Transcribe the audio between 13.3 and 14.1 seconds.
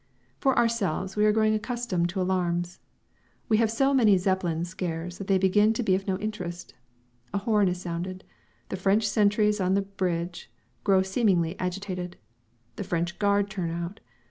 turn out.